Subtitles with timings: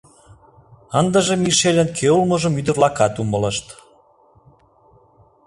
[0.99, 3.67] Ындыже Мишельын кӧ улмыжым ӱдыр-влакат умылышт.